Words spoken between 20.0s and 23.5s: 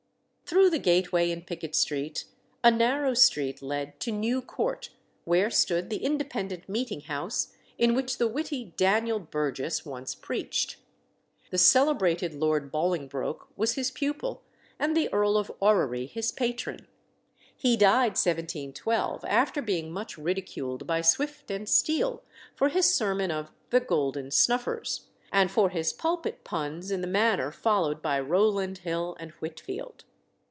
ridiculed by Swift and Steele for his sermon